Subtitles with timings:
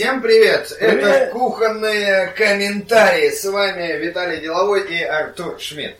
[0.00, 0.74] Всем привет!
[0.80, 1.04] Привет!
[1.04, 3.28] Это кухонные комментарии.
[3.28, 5.98] С вами Виталий Деловой и Артур Шмидт.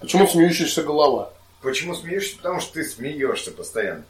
[0.00, 1.32] Почему смеющаяся голова?
[1.62, 2.36] Почему смеешься?
[2.36, 4.04] Потому что ты смеешься постоянно.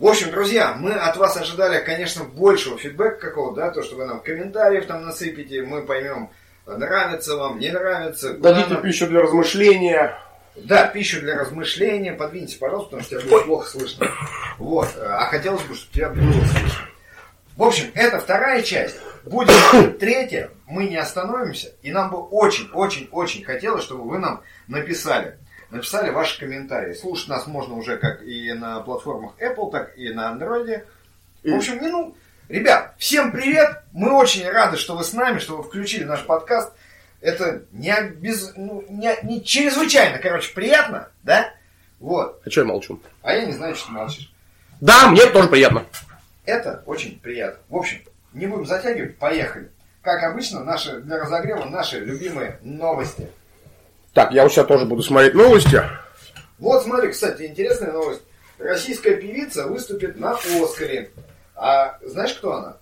[0.00, 4.04] В общем, друзья, мы от вас ожидали, конечно, большего фидбэка какого, да, то, что вы
[4.04, 6.30] нам комментариев там насыпите, мы поймем,
[6.66, 8.34] нравится вам, не нравится.
[8.34, 10.18] Дадите нам- пищу для размышления.
[10.56, 14.08] Да, пищу для размышления, подвиньте, пожалуйста, потому что тебя будет плохо слышно.
[14.58, 16.89] Вот, а хотелось бы, чтобы тебя было слышно.
[17.60, 18.96] В общем, это вторая часть.
[19.22, 19.54] Будет
[20.00, 25.36] третья, мы не остановимся, и нам бы очень-очень-очень хотелось, чтобы вы нам написали.
[25.68, 26.94] Написали ваши комментарии.
[26.94, 30.86] Слушать нас можно уже как и на платформах Apple, так и на Android.
[31.44, 32.16] В общем, не ну,
[32.48, 33.82] ребят, всем привет!
[33.92, 36.72] Мы очень рады, что вы с нами, что вы включили наш подкаст.
[37.20, 41.52] Это не, без, ну, не, не чрезвычайно, короче, приятно, да?
[41.98, 42.40] Вот.
[42.42, 42.98] А что я молчу?
[43.20, 44.32] А я не знаю, что ты молчишь.
[44.80, 45.84] Да, мне тоже приятно.
[46.50, 47.60] Это очень приятно.
[47.68, 48.00] В общем,
[48.32, 49.70] не будем затягивать, поехали.
[50.02, 53.28] Как обычно, наши, для разогрева наши любимые новости.
[54.14, 55.80] Так, я у себя тоже буду смотреть новости.
[56.58, 58.22] Вот смотри, кстати, интересная новость.
[58.58, 61.10] Российская певица выступит на Оскаре.
[61.54, 62.76] А знаешь, кто она?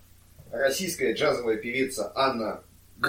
[0.50, 2.62] Российская джазовая певица Анна
[3.04, 3.08] э,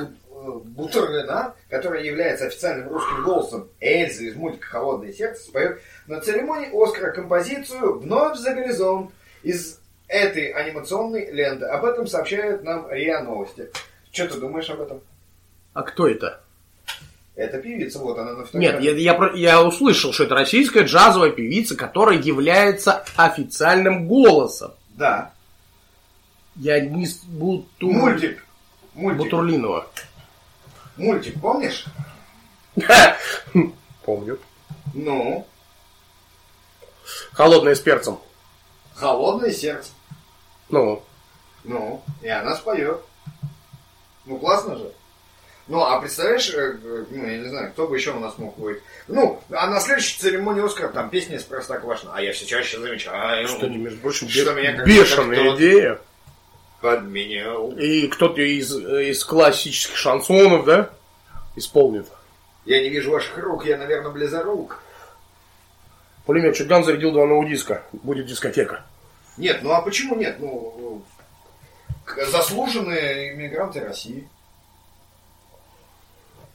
[0.66, 7.12] Бутурлина, которая является официальным русским голосом Эльзы из мультика «Холодное сердце», споет на церемонии Оскара
[7.12, 9.79] композицию «Вновь за горизонт» из
[10.10, 11.66] этой анимационной ленты.
[11.66, 13.70] Об этом сообщают нам РИА Новости.
[14.12, 15.02] Что ты думаешь об этом?
[15.74, 16.42] А кто это?
[17.36, 18.84] Это певица, вот она на фотографии.
[18.84, 24.74] Нет, я, я, я услышал, что это российская джазовая певица, которая является официальным голосом.
[24.90, 25.32] Да.
[26.58, 27.90] Я не Буту...
[27.92, 28.44] Мультик.
[28.94, 29.20] Мультик.
[29.24, 29.88] Бутурлинова.
[30.98, 31.86] Мультик, помнишь?
[34.04, 34.38] Помню.
[34.94, 35.48] Ну,
[37.32, 38.20] Холодная с перцем.
[38.96, 39.92] холодное сердце.
[40.70, 41.04] Ну,
[41.64, 43.00] Ну, и она споет.
[44.26, 44.92] Ну, классно же.
[45.68, 48.58] Ну, а представляешь, э, э, ну, я не знаю, кто бы еще у нас мог
[48.58, 48.80] быть.
[49.08, 52.12] Ну, а на следующей церемонии Оскара там песня из Простоквашино.
[52.16, 56.00] А я все чаще замечаю, что не, между прочим, Что бе- меня бешеная идея.
[56.82, 57.72] подменял.
[57.78, 60.90] И кто-то из, из классических шансонов, да,
[61.56, 62.08] исполнит.
[62.66, 64.82] Я не вижу ваших рук, я, наверное, близорук.
[66.26, 67.84] Пулемет Чуган зарядил два нового диска.
[67.92, 68.84] Будет дискотека.
[69.40, 70.38] Нет, ну а почему нет?
[70.40, 71.02] Ну,
[72.04, 74.28] к- заслуженные иммигранты России.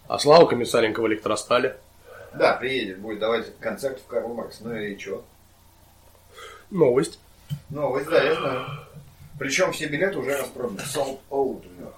[0.07, 1.79] А Слава Комиссаренко в электростале.
[2.35, 4.61] Да, приедет, будет давать концерт в Карл Маркс.
[4.61, 5.25] Ну и что?
[6.71, 7.19] Новость.
[7.71, 8.67] Новость, да, я знаю.
[9.39, 10.81] Причем все билеты уже распроданы.
[10.81, 11.67] Sold out.
[11.67, 11.93] у него.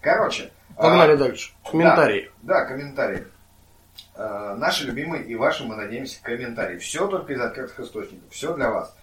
[0.00, 0.50] Короче.
[0.74, 1.52] Погнали а, дальше.
[1.70, 2.30] Комментарии.
[2.40, 3.26] Да, да, комментарии.
[4.14, 6.78] А, наши любимые и ваши, мы надеемся, комментарии.
[6.78, 8.32] Все только из открытых источников.
[8.32, 8.96] Все для вас.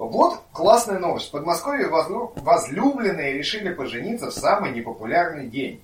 [0.00, 1.28] Вот классная новость.
[1.28, 5.82] В Подмосковье возлю- возлюбленные решили пожениться в самый непопулярный день.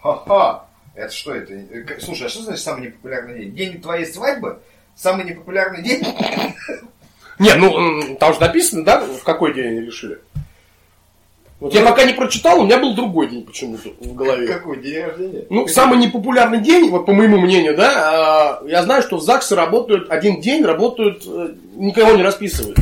[0.00, 0.66] Ха-ха.
[0.94, 1.52] Это что это?
[1.52, 3.54] Э, Слушай, а что значит самый непопулярный день?
[3.56, 4.60] День твоей свадьбы?
[4.94, 6.06] Самый непопулярный день?
[7.40, 10.20] Не, ну, там же написано, да, в какой день они решили.
[11.58, 14.46] Вот я пока не прочитал, у меня был другой день почему-то в голове.
[14.46, 15.44] Какой день рождения?
[15.50, 20.08] Ну, самый непопулярный день, вот по моему мнению, да, а, я знаю, что ЗАГСы работают,
[20.10, 22.78] один день работают, э, никого не расписывают.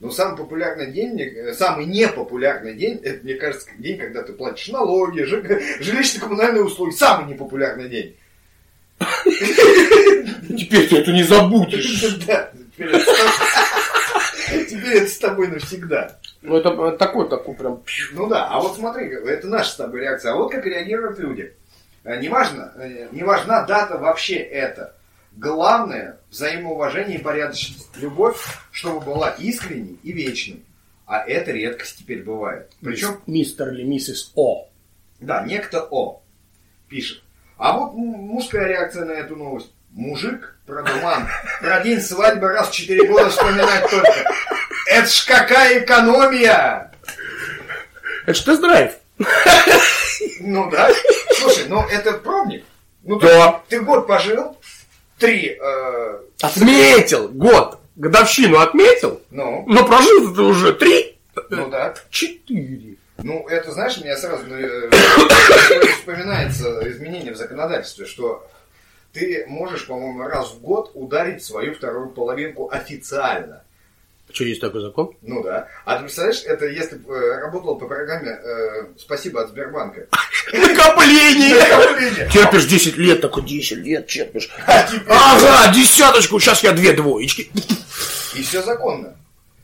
[0.00, 4.68] Ну, самый популярный день, э, самый непопулярный день, это, мне кажется, день, когда ты платишь
[4.68, 5.42] налоги, жи-
[5.80, 6.94] жилищно-коммунальные услуги.
[6.94, 8.16] Самый непопулярный день.
[10.58, 12.18] Теперь ты это не забудешь.
[12.26, 12.50] Да,
[14.68, 16.16] теперь это с тобой- навсегда.
[16.42, 17.82] Ну, это такой, такой прям...
[18.12, 20.32] Ну да, а вот смотри, это наша с тобой реакция.
[20.32, 21.52] А вот как реагируют люди.
[22.04, 24.94] Э, Неважно, э, не важна дата вообще это.
[25.38, 27.96] Главное взаимоуважение и порядочность.
[27.96, 30.64] Любовь, чтобы была искренней и вечной.
[31.06, 32.72] А это редкость теперь бывает.
[32.82, 34.68] Причем Мистер или миссис О.
[35.20, 36.22] Да, некто О
[36.88, 37.22] пишет.
[37.56, 39.70] А вот мужская реакция на эту новость.
[39.92, 41.28] Мужик продуман.
[41.60, 44.24] Про день свадьбы раз в 4 года вспоминать только.
[44.90, 46.90] Это ж какая экономия!
[48.26, 48.92] Это ж тест-драйв.
[50.40, 50.90] Ну да.
[51.38, 52.64] Слушай, ну это пробник.
[53.02, 53.62] Ну Да.
[53.68, 54.57] ты, ты год пожил,
[55.18, 57.78] три, э, Отметил год.
[57.96, 61.18] Годовщину отметил, ну, но прожил ты уже три,
[61.50, 61.94] ну да.
[62.10, 62.94] четыре.
[63.20, 64.88] Ну, это, знаешь, мне сразу э,
[65.98, 68.48] вспоминается изменение в законодательстве, что
[69.12, 73.64] ты можешь, по-моему, раз в год ударить свою вторую половинку официально.
[74.32, 75.16] Что, есть такой закон?
[75.22, 75.68] Ну да.
[75.84, 80.06] А ты представляешь, это если бы э, работал по программе э, «Спасибо от Сбербанка».
[80.52, 81.54] Накопление!
[81.56, 82.28] Накопление.
[82.30, 84.50] Терпишь 10 лет, такой 10 лет терпишь.
[84.66, 87.50] А Ага, десяточку, сейчас я две двоечки.
[88.34, 89.16] И все законно.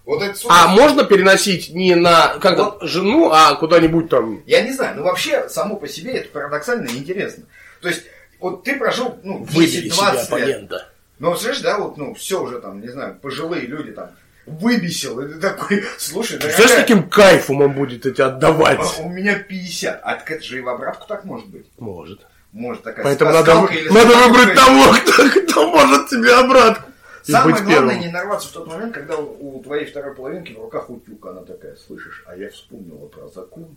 [0.04, 2.82] Вот это А можно переносить не на как вот.
[2.82, 4.42] жену, а куда-нибудь там?
[4.46, 7.44] Я не знаю, но вообще само по себе это парадоксально и интересно.
[7.80, 8.02] То есть,
[8.38, 10.72] вот ты прожил, ну, 10-20 лет.
[11.18, 14.10] Ну, слышишь, да, вот, ну, все уже там, не знаю, пожилые люди там,
[14.46, 15.20] выбесил.
[15.20, 16.56] И ты такой, слушай, дорогая...
[16.56, 18.80] Знаешь, каким кайфом он будет эти отдавать?
[18.80, 20.00] А, у меня 50.
[20.02, 21.66] А это же и в обратку так может быть?
[21.78, 22.26] Может.
[22.52, 26.90] Может такая Поэтому надо, надо выбрать того, кто, кто может тебе обратку.
[27.24, 28.00] Самое главное первым.
[28.00, 31.42] не нарваться в тот момент, когда у, у твоей второй половинки в руках утюг, она
[31.42, 33.76] такая, слышишь, а я вспомнила про закон.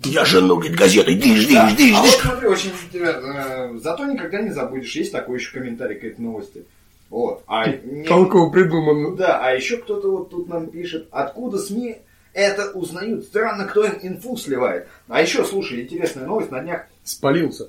[0.00, 4.50] Я жену, говорит, газеты, дишь, дишь, дишь, А вот смотри, очень э, зато никогда не
[4.50, 6.64] забудешь, есть такой еще комментарий к этой новости.
[7.14, 7.44] Вот.
[7.46, 8.02] А не...
[8.02, 9.14] Толково придумано.
[9.14, 11.98] Да, а еще кто-то вот тут нам пишет, откуда СМИ
[12.32, 13.26] это узнают.
[13.26, 14.88] Странно, кто им инфу сливает.
[15.08, 16.86] А еще, слушай, интересная новость на днях.
[17.04, 17.68] Спалился.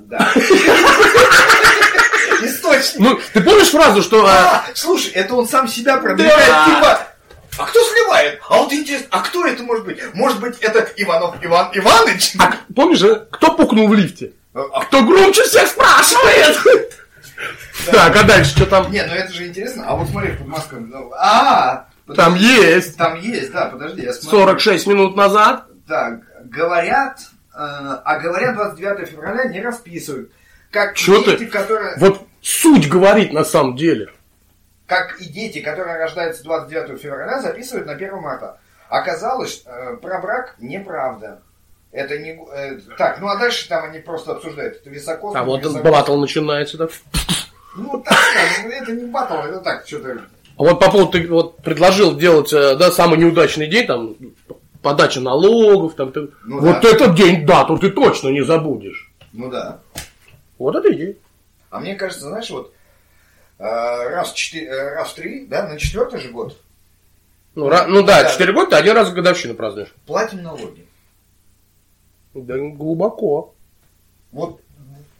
[0.00, 0.30] Да.
[2.42, 2.98] Источник.
[2.98, 4.26] Ну, ты помнишь фразу, что...
[4.26, 7.06] А, слушай, это он сам себя продвигает, типа...
[7.56, 8.38] А кто сливает?
[8.50, 9.98] А вот интересно, а кто это может быть?
[10.12, 12.34] Может быть, это Иванов Иван Иванович?
[12.38, 13.00] А, помнишь,
[13.30, 14.32] кто пукнул в лифте?
[14.52, 16.92] А, кто громче всех спрашивает?
[17.90, 18.90] Так, а дальше что там?
[18.90, 19.84] Не, ну это же интересно.
[19.86, 20.86] А вот смотри, Подмосковье.
[20.86, 22.96] Ну, а, там есть.
[22.96, 24.40] Там есть, да, подожди, я смотрю.
[24.40, 25.66] 46 минут назад.
[25.86, 27.18] Так, говорят,
[27.54, 30.30] э, а говорят 29 февраля не расписывают.
[30.70, 31.46] Как Чё дети, ты?
[31.46, 31.96] которые...
[31.98, 34.10] Вот суть говорит на самом деле.
[34.86, 38.58] Как и дети, которые рождаются 29 февраля, записывают на 1 марта.
[38.88, 41.40] Оказалось, э, про брак неправда.
[41.94, 42.36] Это не...
[42.52, 44.78] Э, так, ну а дальше там они просто обсуждают.
[44.78, 45.36] Это високос.
[45.36, 46.88] А вот батл начинается, да?
[47.76, 48.18] Ну, так,
[48.64, 50.22] ну, это не батл, это так, что-то...
[50.56, 54.16] А вот по поводу, ты вот предложил делать, э, да, самый неудачный день, там,
[54.82, 56.88] подача налогов, там, ты, ну, вот да.
[56.88, 59.12] этот день, да, тут ты точно не забудешь.
[59.32, 59.80] Ну да.
[60.58, 61.14] Вот это идея.
[61.70, 62.72] А мне кажется, знаешь, вот
[63.58, 66.56] э, раз, в четыре, э, раз в три, да, на четвертый же год.
[67.54, 69.94] Ну, ну, ну да, четыре года ты один раз в годовщину празднуешь.
[70.06, 70.88] Платим налоги.
[72.34, 73.54] Да глубоко.
[74.32, 74.60] Вот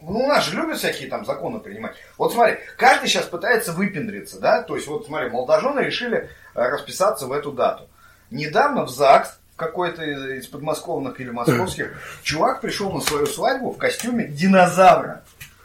[0.07, 1.95] ну, у нас же любят всякие там законы принимать.
[2.17, 4.61] Вот смотри, каждый сейчас пытается выпендриться, да?
[4.61, 7.87] То есть, вот смотри, молодожены решили э, расписаться в эту дату.
[8.29, 14.27] Недавно в ЗАГС, какой-то из подмосковных или московских, чувак пришел на свою свадьбу в костюме
[14.27, 15.23] динозавра.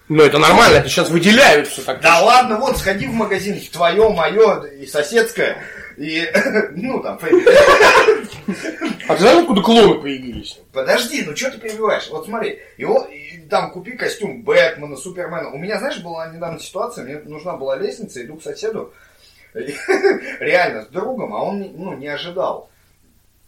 [0.09, 2.01] Ну, это нормально, это сейчас выделяются так.
[2.01, 5.63] Да ладно, вот, сходи в магазин, твое, мое и соседское,
[6.01, 6.27] и,
[6.77, 10.59] ну, там, А ты знаешь, откуда клоны появились?
[10.73, 12.09] Подожди, ну что ты перебиваешь?
[12.09, 15.51] Вот смотри, его, и, там, купи костюм Бэтмена, Супермена.
[15.51, 18.95] У меня, знаешь, была недавно ситуация, мне нужна была лестница, иду к соседу,
[19.53, 22.71] реально, с другом, а он, ну, не ожидал.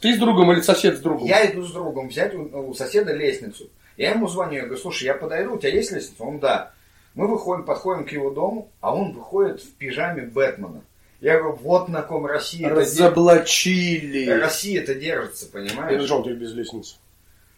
[0.00, 1.26] Ты с другом или сосед с другом?
[1.26, 3.70] Я иду с другом взять у, у соседа лестницу.
[3.96, 6.22] Я ему звоню, я говорю, слушай, я подойду, у тебя есть лестница?
[6.22, 6.72] Он, да.
[7.14, 10.82] Мы выходим, подходим к его дому, а он выходит в пижаме Бэтмена.
[11.22, 14.28] Я говорю, вот на ком Россия Разоблачили.
[14.28, 15.92] Россия это держится, понимаешь?
[15.92, 16.96] Я лежал тебе без лестницы.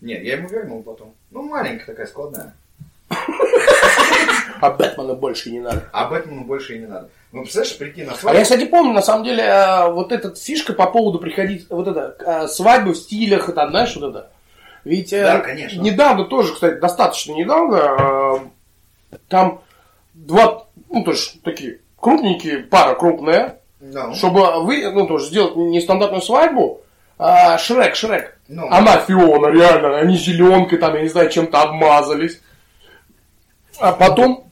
[0.02, 1.14] Нет, я ему вернул потом.
[1.30, 2.54] Ну, маленькая такая, складная.
[4.60, 5.88] А Бэтмена больше не надо.
[5.92, 7.08] А Бэтмену больше и не надо.
[7.32, 8.28] Ну, представляешь, прийти на свадьбу.
[8.28, 11.88] А я, кстати, помню, на самом деле, э, вот эта фишка по поводу приходить, вот
[11.88, 14.30] это, э, свадьбы в стилях, это, знаешь, вот это.
[14.84, 15.80] Ведь э, да, конечно.
[15.80, 18.50] недавно тоже, кстати, достаточно недавно,
[19.28, 19.62] там
[20.12, 23.58] два, ну, тоже такие крупненькие, пара крупная.
[23.80, 24.14] Ну.
[24.14, 26.80] чтобы вы, ну, тоже сделать нестандартную свадьбу,
[27.18, 28.38] а, Шрек, Шрек.
[28.48, 28.66] Ну.
[28.70, 32.40] Она Фиона, реально, они зеленкой там, я не знаю, чем-то обмазались.
[33.78, 34.50] А потом,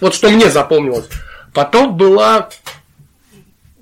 [0.00, 1.08] вот что мне запомнилось,
[1.52, 2.48] потом была,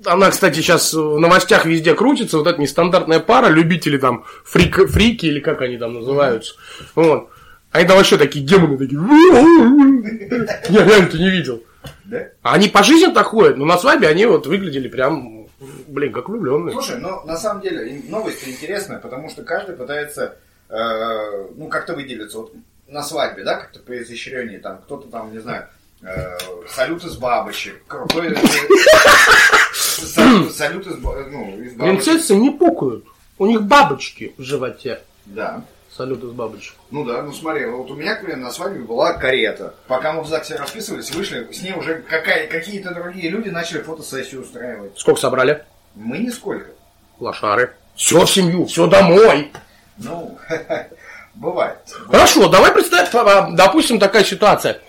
[0.05, 5.25] она, кстати, сейчас в новостях везде крутится, вот эта нестандартная пара, любители там, фрик, фрики
[5.25, 6.55] или как они там называются.
[6.95, 7.29] Вот.
[7.71, 8.99] Они там вообще такие демоны, такие.
[10.69, 11.63] Я реально-то не видел.
[12.05, 12.29] Да?
[12.41, 15.47] Они по жизни так ходят, но на свадьбе они вот выглядели прям,
[15.87, 16.73] блин, как влюбленные.
[16.73, 20.35] Слушай, ну на самом деле новость интересная, потому что каждый пытается,
[20.69, 22.39] э, ну как-то выделиться.
[22.39, 22.53] Вот
[22.87, 25.67] на свадьбе, да, как-то по изощрении, там кто-то там, не знаю,
[26.01, 26.37] э,
[26.69, 28.35] салют из бабочек, крутой,
[29.73, 31.77] салют из, ну, из бабочек.
[31.77, 33.05] Принцессы не пукают,
[33.37, 35.01] у них бабочки в животе.
[35.25, 35.63] Да.
[35.95, 36.75] Салют из бабочек.
[36.89, 39.75] Ну да, ну смотри, вот у меня, к примеру, на свадьбе была карета.
[39.87, 44.41] Пока мы в ЗАГСе расписывались, вышли, с ней уже какая, какие-то другие люди начали фотосессию
[44.41, 44.97] устраивать.
[44.97, 45.65] Сколько собрали?
[45.95, 46.71] Мы нисколько.
[47.19, 47.75] Лошары.
[47.95, 49.51] Все в семью, все домой.
[49.97, 50.37] Ну,
[51.35, 51.77] бывает.
[52.07, 54.79] Хорошо, давай представь, допустим, такая ситуация.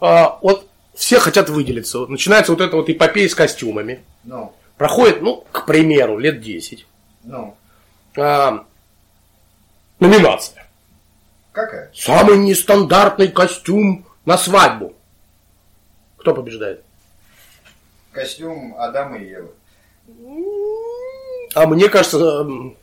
[0.00, 2.06] А, вот все хотят выделиться.
[2.06, 4.04] Начинается вот эта вот эпопея с костюмами.
[4.22, 4.52] Ну.
[4.76, 6.86] Проходит, ну, к примеру, лет 10.
[7.24, 7.56] Ну.
[8.16, 8.64] А,
[10.00, 10.66] Номинация.
[11.52, 11.90] Какая?
[11.94, 14.94] Самый нестандартный костюм на свадьбу.
[16.18, 16.82] Кто побеждает?
[18.12, 19.50] Костюм Адама и Евы.
[21.54, 22.76] А мне кажется, эм,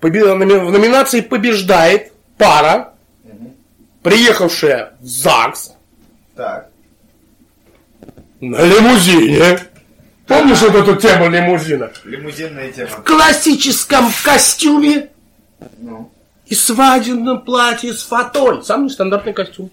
[0.00, 2.94] в номинации побеждает пара,
[3.24, 3.54] угу.
[4.02, 5.72] приехавшая в ЗАГС.
[6.36, 6.70] Так.
[8.40, 9.60] На лимузине.
[10.26, 11.90] Помнишь вот эту тему лимузина?
[12.04, 12.88] Лимузинная тема.
[12.88, 15.10] В классическом костюме.
[15.78, 16.10] Ну.
[16.46, 18.62] И свадебном платье с фатой.
[18.62, 19.70] Самый стандартный костюм.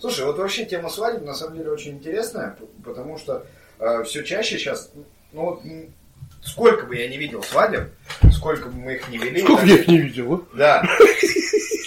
[0.00, 3.46] Слушай, вот вообще тема свадеб на самом деле очень интересная, потому что
[3.78, 4.90] э, все чаще сейчас,
[5.32, 5.62] ну вот
[6.44, 7.90] сколько бы я не видел свадеб,
[8.32, 9.42] сколько бы мы их не вели.
[9.42, 10.56] Сколько так, я их не видел, а?
[10.56, 10.82] Да.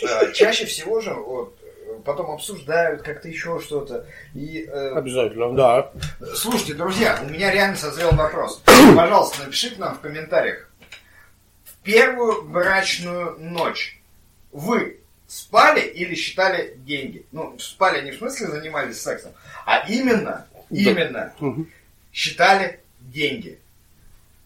[0.01, 1.59] Э, чаще всего же вот,
[2.05, 4.05] потом обсуждают как-то еще что-то.
[4.33, 5.91] И, э, Обязательно, да.
[6.35, 8.61] Слушайте, друзья, у меня реально созрел вопрос.
[8.95, 10.68] Пожалуйста, напишите нам в комментариях.
[11.83, 14.00] Первую брачную ночь
[14.51, 17.25] вы спали или считали деньги?
[17.31, 19.31] Ну, спали не в смысле занимались сексом,
[19.65, 21.53] а именно, именно да.
[22.12, 23.59] считали деньги.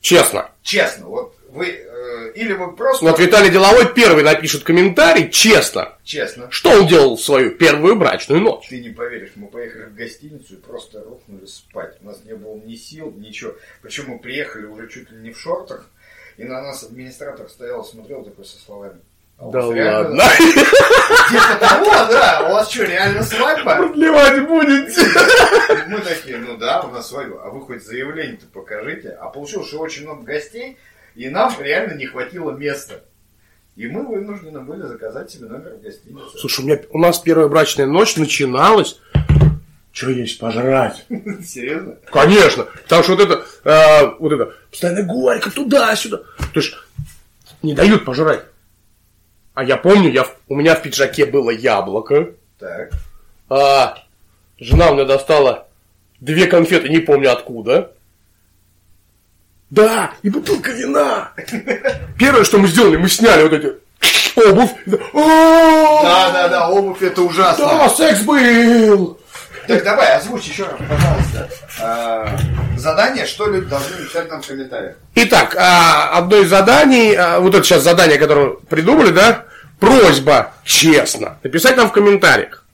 [0.02, 0.52] Честно.
[0.62, 1.08] Честно.
[1.08, 3.06] Вот вы э, или вы просто.
[3.06, 5.98] Вот Виталий Деловой первый напишет комментарий, честно.
[6.04, 6.52] Честно.
[6.52, 8.68] Что он делал в свою первую брачную ночь?
[8.68, 11.96] Ты не поверишь, мы поехали в гостиницу и просто рухнули спать.
[12.02, 13.56] У нас не было ни сил, ничего.
[13.82, 15.90] Причем мы приехали уже чуть ли не в шортах,
[16.38, 19.00] и на нас администратор стоял, смотрел такой со словами.
[19.38, 20.24] А да ладно.
[21.30, 22.48] Типа того, да.
[22.48, 23.76] У вас что, реально свадьба?
[23.78, 25.02] Продлевать будете?
[25.88, 27.44] Мы такие, ну да, у нас свадьба.
[27.44, 29.10] А вы хоть заявление-то покажите.
[29.10, 30.78] А получилось, что очень много гостей,
[31.16, 33.04] и нам реально не хватило места.
[33.76, 36.38] И мы вынуждены были заказать себе номер в гостинице.
[36.38, 39.00] Слушай, у, меня, у нас первая брачная ночь начиналась
[39.94, 41.06] что есть пожрать?
[41.46, 41.96] Серьезно?
[42.12, 42.64] Конечно.
[42.64, 46.18] Потому что вот это, э, вот это, постоянно горько, туда-сюда.
[46.18, 46.74] То есть
[47.62, 48.42] не дают пожрать.
[49.54, 52.32] А я помню, я, у меня в пиджаке было яблоко.
[52.58, 52.90] Так.
[53.50, 54.04] А,
[54.60, 55.68] жена у меня достала
[56.20, 57.92] две конфеты, не помню откуда.
[59.70, 61.34] Да, и бутылка вина.
[62.20, 63.74] Первое, что мы сделали, мы сняли вот эти
[64.40, 64.72] обувь.
[64.88, 67.66] Да, да, да, обувь это ужасно.
[67.66, 69.20] Да, секс был.
[69.68, 71.50] Так давай, озвучь еще раз, пожалуйста,
[71.82, 72.38] а,
[72.78, 74.96] задание, что люди должны написать нам в комментариях.
[75.16, 79.46] Итак, а, одно из заданий, а, вот это сейчас задание, которое придумали, да,
[79.80, 82.66] просьба, честно, написать нам в комментариях,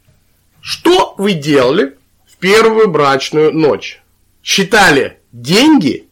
[0.62, 1.98] что вы делали
[2.32, 4.02] в первую брачную ночь?
[4.44, 6.08] Считали деньги?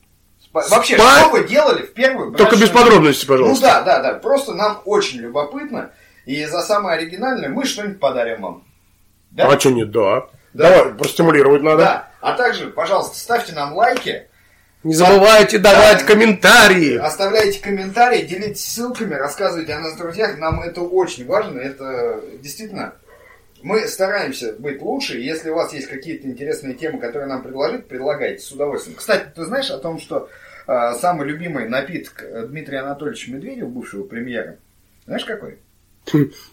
[0.53, 1.19] Вообще, спать?
[1.19, 3.65] что вы делали в первую брачную Только без подробностей, пожалуйста.
[3.65, 5.91] Ну да, да, да, просто нам очень любопытно,
[6.25, 8.63] и за самое оригинальное мы что-нибудь подарим вам.
[9.31, 9.47] Да?
[9.51, 10.27] А что не да?
[10.53, 10.69] Да.
[10.69, 11.77] Давай, простимулировать надо.
[11.77, 12.11] Да.
[12.21, 14.27] А также, пожалуйста, ставьте нам лайки.
[14.83, 16.97] Не забывайте да, давать да, комментарии.
[16.97, 20.37] Оставляйте комментарии, делитесь ссылками, рассказывайте о нас друзьях.
[20.37, 21.59] Нам это очень важно.
[21.59, 22.95] Это действительно...
[23.63, 25.17] Мы стараемся быть лучше.
[25.17, 28.97] Если у вас есть какие-то интересные темы, которые нам предложить, предлагайте с удовольствием.
[28.97, 30.29] Кстати, ты знаешь о том, что
[30.67, 34.57] э, самый любимый напиток Дмитрия Анатольевича Медведева, бывшего премьера,
[35.05, 35.57] знаешь какой?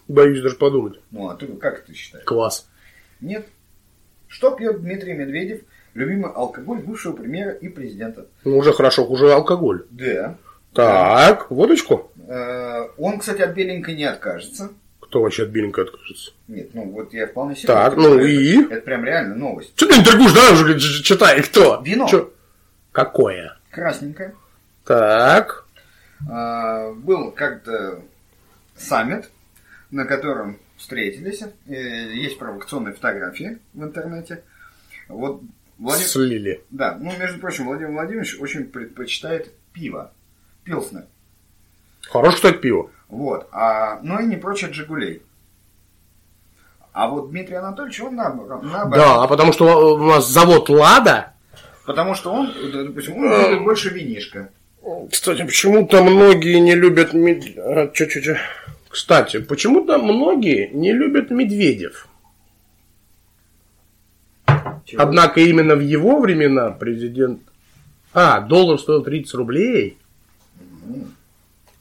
[0.07, 0.99] Боюсь даже подумать.
[1.11, 2.25] Ну, а ты как ты считаешь?
[2.25, 2.67] Квас.
[3.21, 3.45] Нет.
[4.35, 5.61] Что пьет Дмитрий Медведев?
[5.93, 8.25] Любимый алкоголь бывшего премьера и президента.
[8.43, 9.85] Ну, уже хорошо, уже алкоголь.
[9.91, 10.35] Да.
[10.73, 11.55] Так, да.
[11.55, 12.11] водочку?
[12.27, 14.71] Э, он, кстати, от беленькой не откажется.
[14.99, 16.33] Кто вообще от беленькой откажется?
[16.49, 17.67] Нет, ну вот я вполне себе...
[17.67, 18.61] Так, ну это, и?
[18.65, 19.71] Это прям реально новость.
[19.77, 21.81] Что ты интригуешь, да, уже читай, кто?
[21.81, 22.05] Вино.
[22.09, 22.33] Чё?
[22.91, 23.57] Какое?
[23.71, 24.35] Красненькое.
[24.83, 25.65] Так.
[26.29, 28.01] А, был как-то
[28.75, 29.29] саммит,
[29.91, 31.41] на котором встретились.
[31.41, 34.43] Э, есть провокационные фотографии в интернете.
[35.09, 35.41] Вот
[35.79, 36.07] Владимир...
[36.07, 36.63] Слили.
[36.69, 40.11] Да, ну, между прочим, Владимир Владимирович очень предпочитает пиво.
[40.63, 41.05] Пилснер.
[42.03, 42.91] Хорошо, кстати, пиво.
[43.09, 43.49] Вот.
[43.51, 45.23] А, ну и не прочь от Жигулей.
[46.93, 48.63] А вот Дмитрий Анатольевич, он наоборот.
[48.91, 51.33] Да, а потому что у нас завод Лада.
[51.85, 54.49] Потому что он, допустим, он любит больше винишка.
[55.11, 57.09] Кстати, почему-то многие не любят...
[57.13, 58.37] А, Чё-чё-чё.
[58.95, 62.07] Кстати, почему-то многие не любят Медведев.
[64.85, 65.01] Чего?
[65.01, 67.41] Однако именно в его времена президент...
[68.13, 69.97] А, доллар стоил 30 рублей.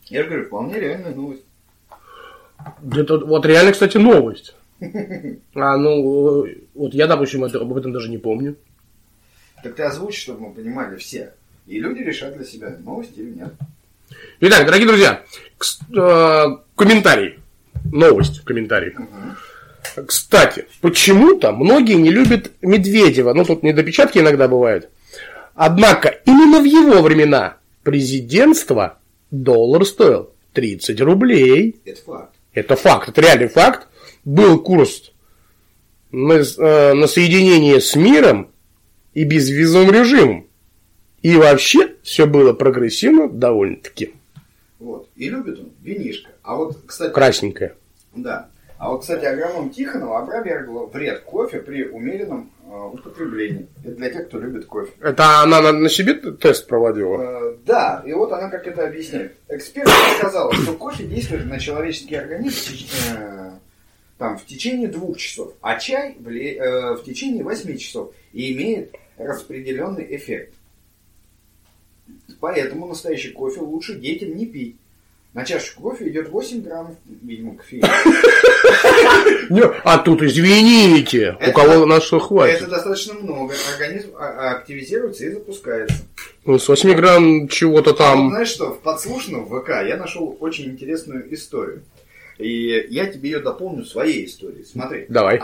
[0.06, 1.44] Я же говорю, вполне реальная новость.
[2.82, 4.56] Где-то, вот реально, кстати, новость.
[5.54, 8.56] А, ну, вот я, допустим, это, об этом даже не помню.
[9.62, 11.32] Так ты озвучь, чтобы мы понимали все.
[11.68, 13.54] И люди решат для себя, новость или нет.
[14.40, 15.22] Итак, дорогие друзья,
[15.96, 16.44] э,
[16.76, 17.38] комментарий.
[17.92, 18.42] Новость.
[18.44, 20.06] Угу.
[20.06, 23.32] Кстати, почему-то многие не любят Медведева.
[23.32, 24.88] Ну, тут недопечатки иногда бывают.
[25.54, 28.98] Однако, именно в его времена президентства
[29.30, 31.76] доллар стоил 30 рублей.
[31.84, 32.34] Это факт.
[32.52, 33.88] Это факт, это реальный факт.
[34.24, 35.12] Был курс
[36.10, 38.50] на, э, на соединение с миром
[39.12, 40.46] и безвизовым режимом.
[41.24, 44.12] И вообще все было прогрессивно довольно-таки.
[44.78, 45.08] Вот.
[45.16, 46.30] И любит он винишко.
[46.42, 47.14] А вот, кстати...
[47.14, 47.74] Красненькое.
[48.14, 48.50] Да.
[48.76, 53.66] А вот, кстати, агроном Тихонова опровергла вред кофе при умеренном э, употреблении.
[53.82, 54.92] Это для тех, кто любит кофе.
[55.00, 57.22] Это она на, на себе тест проводила?
[57.22, 59.32] Э, да, и вот она как это объясняет.
[59.48, 59.88] Эксперт
[60.18, 62.74] сказал, что кофе действует на человеческий организм
[63.16, 63.50] э,
[64.18, 68.94] там, в течение двух часов, а чай в, э, в течение восьми часов и имеет
[69.16, 70.52] распределенный эффект.
[72.40, 74.76] Поэтому настоящий кофе лучше детям не пить.
[75.34, 77.88] На чашечку кофе идет 8 граммов, видимо, кофеина.
[79.82, 82.60] А тут, извините, у кого на что хватит.
[82.60, 83.52] Это достаточно много.
[83.72, 85.96] Организм а, а, активизируется и запускается.
[86.44, 88.28] Ну, с 8 грамм чего-то а там.
[88.30, 91.82] знаешь что, в подслушанном ВК я нашел очень интересную историю.
[92.38, 94.64] И я тебе ее дополню своей историей.
[94.64, 95.06] Смотри.
[95.08, 95.40] Давай.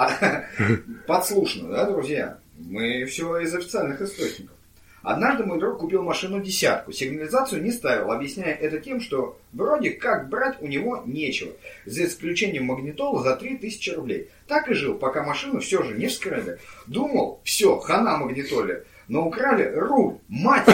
[1.08, 2.38] Подслушано, да, друзья?
[2.58, 4.54] Мы все из официальных источников.
[5.02, 10.28] Однажды мой друг купил машину десятку, сигнализацию не ставил, объясняя это тем, что вроде как
[10.28, 11.52] брать у него нечего,
[11.86, 14.28] за исключением магнитола за 3000 рублей.
[14.46, 16.58] Так и жил, пока машину все же не вскрыли.
[16.86, 20.66] Думал, все, хана магнитоле, но украли руль, мать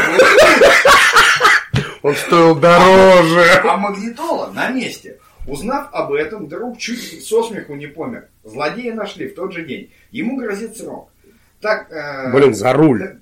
[2.02, 3.60] Он стоил дороже.
[3.62, 5.18] А магнитола на месте.
[5.46, 8.28] Узнав об этом, друг чуть со смеху не помер.
[8.42, 9.92] Злодея нашли в тот же день.
[10.10, 11.10] Ему грозит срок.
[11.60, 12.32] Так, э...
[12.32, 13.18] Блин, за руль.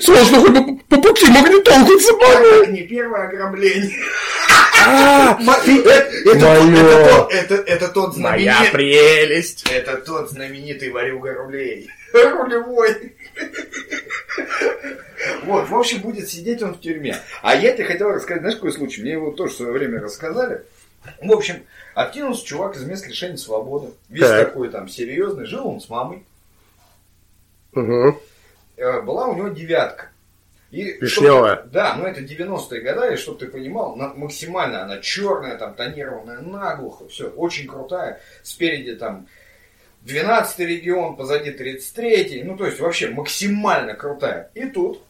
[0.00, 2.66] Сложно хоть по пути магнитолку цепанул.
[2.72, 3.96] не первое ограбление.
[4.88, 5.38] А,
[7.66, 8.54] это тот знаменитый...
[8.54, 9.64] Моя прелесть.
[9.70, 11.90] Это тот знаменитый варюга рулей.
[12.12, 13.14] Рулевой.
[15.44, 17.16] Вот, в общем, будет сидеть он в тюрьме.
[17.42, 19.02] А я тебе хотел рассказать, знаешь, какой случай?
[19.02, 20.62] Мне его тоже в свое время рассказали.
[21.22, 23.92] В общем, откинулся чувак из мест лишения свободы.
[24.08, 24.48] Весь так.
[24.48, 25.46] такой там серьезный.
[25.46, 26.24] Жил он с мамой.
[27.72, 28.20] Угу.
[29.04, 30.10] Была у него девятка.
[30.70, 31.62] И Вишневая.
[31.72, 37.08] Да, но это 90-е годы, и чтобы ты понимал, максимально она черная, там, тонированная, наглухо,
[37.08, 38.20] все, очень крутая.
[38.42, 39.28] Спереди там
[40.04, 44.50] 12-й регион, позади 33-й, ну, то есть вообще максимально крутая.
[44.54, 45.02] И тут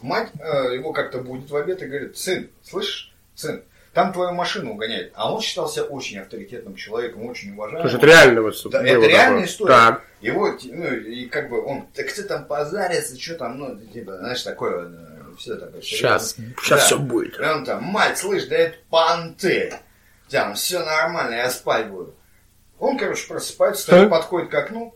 [0.00, 4.72] мать э, его как-то будет в обед и говорит, сын, слышишь, сын, там твою машину
[4.72, 5.12] угоняет.
[5.14, 7.88] А он считался очень авторитетным человеком, очень уважаемым.
[7.88, 9.72] Слушай, это реально вот да, Это реальная история.
[9.72, 10.04] Так.
[10.20, 14.42] Его, ну, и как бы он, так ты там позарится, что там, ну, типа, знаешь,
[14.42, 15.82] такое, э, все такое.
[15.82, 16.86] Сейчас, сейчас да.
[16.86, 17.38] все будет.
[17.38, 19.74] И он там, мать, слышь, да это понты.
[20.30, 22.14] Там все нормально, я спать буду.
[22.78, 24.94] Он, короче, просыпается, стоит, подходит к окну,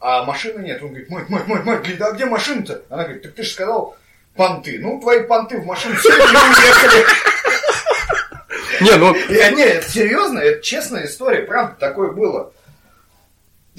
[0.00, 0.82] а машины нет.
[0.82, 2.82] Он говорит, мать, мать, мать, мать, говорит, а где машина-то?
[2.90, 3.96] Она говорит, так ты же сказал
[4.36, 4.78] понты.
[4.78, 7.06] Ну, твои понты в машину все уехали.
[8.80, 9.14] Не, ну...
[9.14, 12.52] Не, это серьезно, это честная история, правда, такое было.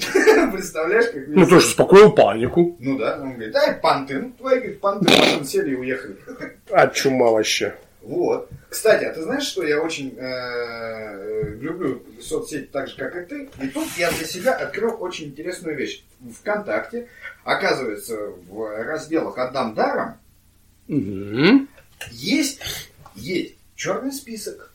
[0.52, 1.28] Представляешь, как...
[1.28, 2.76] Ну, то есть успокоил панику.
[2.80, 3.78] Ну да, он говорит, дай.
[4.08, 6.16] Ну, твои, говорит, понты, машин сели и уехали.
[6.70, 7.74] А чума вообще.
[8.02, 8.48] Вот.
[8.70, 13.50] Кстати, а ты знаешь, что я очень э, люблю соцсети так же, как и ты.
[13.60, 16.02] И тут я для себя открыл очень интересную вещь.
[16.40, 17.08] ВКонтакте,
[17.44, 18.16] оказывается,
[18.48, 20.18] в разделах «Отдам даром»
[20.88, 21.66] угу.
[22.10, 22.60] есть,
[23.14, 24.69] есть черный список.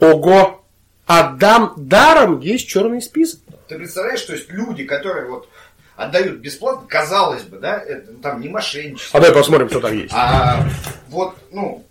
[0.00, 0.64] Ого!
[1.06, 3.40] Отдам даром есть черный список.
[3.68, 5.48] Ты представляешь, то есть люди, которые вот
[5.96, 9.18] отдают бесплатно, казалось бы, да, это ну, там не мошенничество.
[9.18, 10.12] А давай посмотрим, кто там есть.
[10.14, 10.64] А
[11.08, 11.84] вот, ну,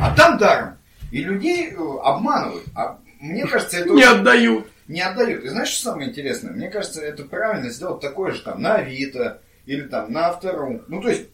[0.00, 0.78] а там даром.
[1.10, 2.64] И людей э, обманывают.
[2.74, 3.90] А мне кажется, это...
[3.90, 4.66] Не отдают.
[4.88, 5.44] Не отдают.
[5.44, 6.52] И знаешь, что самое интересное?
[6.52, 10.82] Мне кажется, это правильно сделать такое же там на Авито или там на Автору.
[10.88, 11.28] Ну, то есть,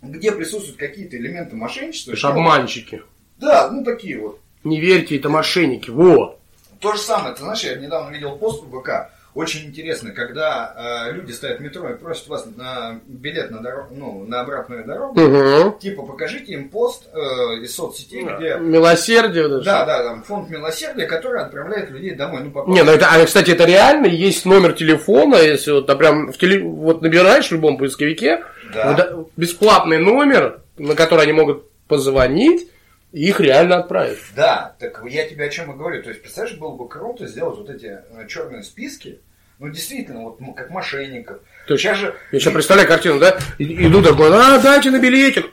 [0.00, 2.12] где присутствуют какие-то элементы мошенничества.
[2.12, 3.02] Это обманщики.
[3.36, 4.40] Да, ну такие вот.
[4.68, 5.90] Не верьте, это мошенники.
[5.90, 6.38] Вот.
[6.80, 11.12] То же самое, ты знаешь, я недавно видел пост в ВК очень интересно, когда э,
[11.12, 15.20] люди стоят в метро и просят вас на билет на, дорогу, ну, на обратную дорогу,
[15.20, 15.78] угу.
[15.78, 17.18] типа покажите им пост э,
[17.62, 18.36] из соцсетей, да.
[18.36, 18.56] где...
[18.58, 19.48] Милосердие.
[19.48, 19.64] Даже.
[19.64, 22.42] Да, да, там фонд милосердия, который отправляет людей домой.
[22.42, 26.32] Ну, Не, ну это, а, кстати, это реально, есть номер телефона, если вот, там прям
[26.32, 28.42] в теле, вот набираешь в любом поисковике,
[28.74, 29.10] да.
[29.36, 32.68] бесплатный номер, на который они могут позвонить,
[33.12, 34.18] их реально отправить.
[34.36, 36.02] Да, так я тебе о чем и говорю.
[36.02, 39.20] То есть, представляешь, было бы круто сделать вот эти э, черные списки,
[39.58, 41.38] ну, действительно, вот как мошенников.
[41.66, 42.14] То есть, сейчас же...
[42.30, 43.38] Я сейчас представляю картину, да?
[43.58, 45.46] Иду такой, а, дайте на билетик.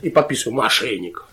[0.00, 1.26] И подписываю, мошенник.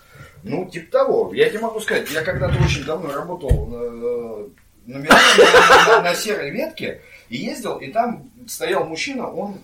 [0.43, 1.33] Ну, типа того.
[1.33, 4.47] Я тебе могу сказать, я когда-то очень давно работал э,
[4.85, 5.05] на, на,
[5.87, 9.61] на, на серой ветке и ездил, и там стоял мужчина, он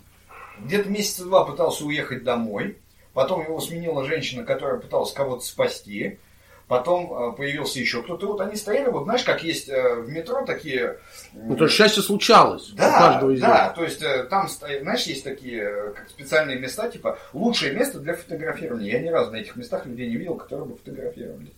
[0.60, 2.78] где-то месяца два пытался уехать домой.
[3.14, 6.20] Потом его сменила женщина, которая пыталась кого-то спасти.
[6.68, 8.26] Потом э, появился еще кто-то.
[8.26, 10.98] Вот они стояли, вот знаешь, как есть э, в метро такие...
[11.34, 13.76] Ну, то счастье случалось да, у каждого из Да, них.
[13.76, 18.92] то есть э, там, знаешь, есть такие как специальные места, типа лучшее место для фотографирования.
[18.92, 21.52] Я ни разу на этих местах людей не видел, которые бы фотографировались.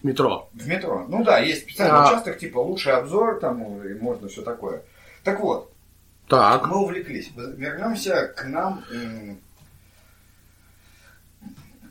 [0.00, 0.48] В метро?
[0.54, 1.04] В метро.
[1.06, 2.08] Ну да, есть специальный а...
[2.08, 4.82] участок, типа лучший обзор, там и можно все такое.
[5.22, 5.70] Так вот,
[6.28, 6.66] так.
[6.66, 7.30] мы увлеклись.
[7.36, 8.82] Вернемся к нам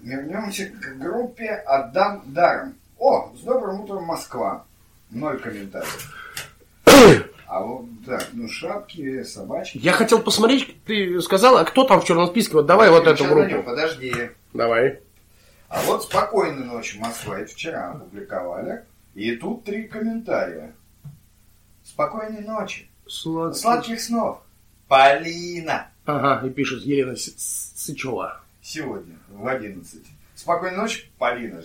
[0.06, 2.76] Вернемся к группе «Отдам даром».
[3.00, 4.64] О, с добрым утром, Москва.
[5.10, 6.14] Ноль комментариев.
[7.48, 9.78] А вот, так, ну шапки, собачки.
[9.78, 12.56] Я хотел посмотреть, ты сказал, а кто там в черном списке?
[12.56, 13.62] Вот давай вот эту группу.
[13.62, 14.32] Подожди.
[14.52, 15.00] Давай.
[15.70, 18.84] А вот «Спокойной ночи, Москва» это вчера опубликовали.
[19.14, 20.74] И тут три комментария.
[21.84, 22.90] Спокойной ночи.
[23.08, 24.42] Сладких, Сладких снов.
[24.88, 25.88] Полина.
[26.06, 30.02] Ага, и пишет Елена Сычева сегодня в 11.
[30.34, 31.62] Спокойной ночи, Полина.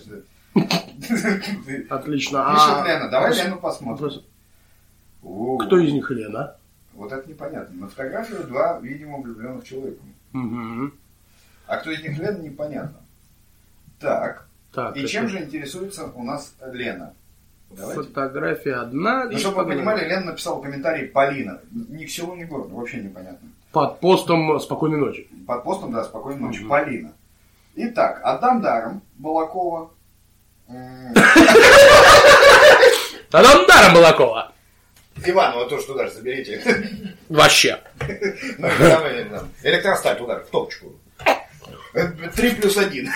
[1.89, 2.45] Отлично.
[2.53, 2.83] Пишет а...
[2.87, 3.09] Лена.
[3.09, 4.23] Давай Лену посмотрим.
[5.21, 6.55] Кто из них Лена?
[6.93, 7.81] Вот это непонятно.
[7.81, 10.01] На фотографии два, видимо, влюбленных человека.
[11.65, 12.99] А кто из них Лена, непонятно.
[13.99, 14.47] Так.
[14.71, 17.13] так И чем же интересуется у нас Лена?
[17.71, 18.03] Давайте.
[18.03, 19.25] Фотография одна.
[19.25, 21.61] Ну, чтобы вы понимали, Лена написала комментарий Полина.
[21.71, 22.75] Ни к селу, ни к городу.
[22.75, 23.47] Вообще непонятно.
[23.71, 25.29] Под постом «Спокойной ночи».
[25.47, 26.61] Под постом, да, «Спокойной ночи».
[26.61, 26.69] Угу.
[26.69, 27.13] Полина.
[27.75, 29.91] Итак, отдам даром Балакова.
[33.31, 34.51] Отдам даром Балакова.
[35.25, 37.15] Иванова тоже туда же заберите.
[37.29, 37.81] Вообще.
[38.57, 38.67] Ну,
[39.63, 40.93] электросталь туда, в топочку.
[42.35, 43.09] Три плюс один.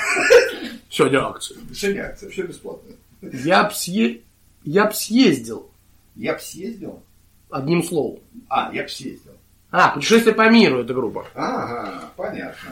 [0.90, 1.58] Сегодня акция.
[1.74, 2.96] Сегодня акция, все бесплатно.
[3.22, 4.22] Я б, съе...
[4.64, 5.70] я б съездил.
[6.16, 7.02] Я б съездил?
[7.50, 8.20] Одним словом.
[8.50, 9.35] А, я б съездил.
[9.78, 11.26] А, путешествие по миру эта группа.
[11.36, 12.70] Ага, понятно.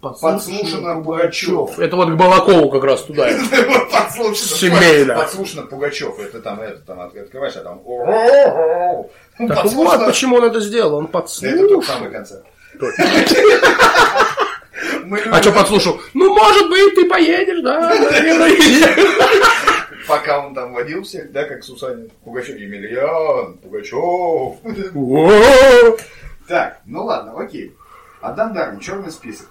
[0.00, 1.76] Подслушано Пугачев.
[1.80, 3.28] Это вот к Балакову как раз туда.
[4.34, 5.16] Семейно.
[5.16, 6.16] Подслушано Пугачев.
[6.20, 7.80] Это там, это там открываешь, а там...
[9.48, 10.94] Так вот, почему он это сделал.
[10.94, 11.58] Он подслушал.
[11.58, 12.44] Это тот самый концерт.
[15.32, 15.98] А что подслушал?
[16.14, 17.90] Ну, может быть, ты поедешь, да?
[20.06, 22.10] Пока он там водил всех, да, как Сусанин.
[22.24, 24.56] Пугачев, Емельян, Пугачев.
[26.48, 27.76] Так, ну ладно, окей.
[28.20, 29.48] Отдам даром, черный список.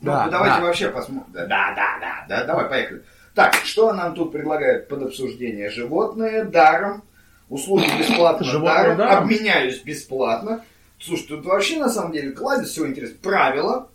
[0.00, 0.62] Ну, да, давайте да.
[0.62, 1.32] вообще посмотрим.
[1.32, 3.02] Да, да, да, да, да, давай, поехали.
[3.34, 5.70] Так, что нам тут предлагают под обсуждение?
[5.70, 7.02] Животные даром,
[7.48, 10.64] услуги бесплатно даром, даром, обменяюсь бесплатно.
[10.98, 13.18] Слушай, тут вообще на самом деле кладезь всего интересно.
[13.22, 13.88] Правила,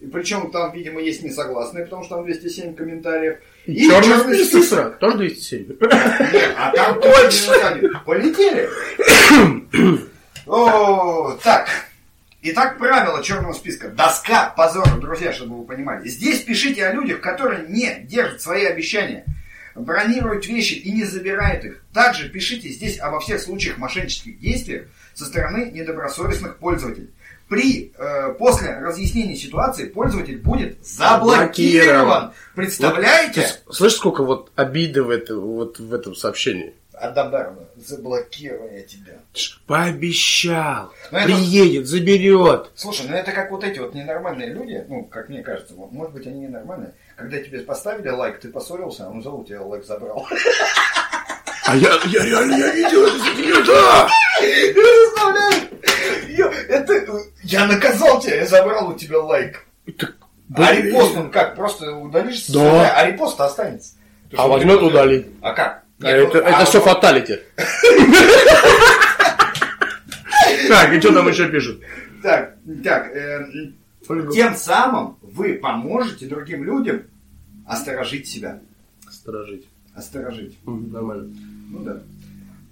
[0.00, 3.38] и причем там, видимо, есть несогласные, потому что там 207 комментариев.
[3.66, 4.62] И черный, черный список.
[4.64, 4.98] список.
[4.98, 5.66] Тоже 207.
[5.68, 8.68] Нет, а там точно Полетели.
[10.50, 11.68] О, так.
[12.42, 13.88] Итак, правило черного списка.
[13.88, 16.08] Доска позора, друзья, чтобы вы понимали.
[16.08, 19.24] Здесь пишите о людях, которые не держат свои обещания,
[19.76, 21.84] бронируют вещи и не забирают их.
[21.92, 27.10] Также пишите здесь обо всех случаях мошеннических действий со стороны недобросовестных пользователей.
[27.48, 32.32] При, э, после разъяснения ситуации пользователь будет заблокирован.
[32.56, 33.46] Представляете?
[33.66, 36.74] Вот, слышишь, сколько вот обиды в, это, вот в этом сообщении?
[37.00, 37.58] Отдам даром.
[37.76, 39.14] Заблокирование тебя.
[39.66, 40.92] Пообещал.
[41.10, 41.88] Но приедет, это...
[41.88, 42.70] заберет.
[42.74, 46.26] Слушай, ну это как вот эти вот ненормальные люди, ну, как мне кажется, может быть,
[46.26, 46.92] они ненормальные.
[47.16, 50.26] Когда тебе поставили лайк, ты поссорился, а он зовут тебя лайк забрал.
[51.66, 54.08] А я, я реально, я видел это видео, да!
[56.28, 59.64] Я, это, я наказал тебя, я забрал у тебя лайк.
[59.86, 60.14] Это,
[60.56, 62.46] а репост он как, просто удалишь?
[62.48, 62.94] Да.
[62.96, 63.92] А репост останется.
[64.36, 65.26] А возьмет удалить.
[65.42, 65.79] А как?
[66.00, 67.40] Нет, это, ну, это а все фаталити.
[70.68, 71.80] Так, и что там еще пишут?
[72.22, 73.72] Так, так, э,
[74.32, 77.02] тем самым вы поможете другим людям
[77.66, 78.60] осторожить себя.
[79.06, 79.66] Осторожить.
[79.94, 80.58] Осторожить.
[80.64, 81.34] Нормально.
[81.70, 82.00] Ну да.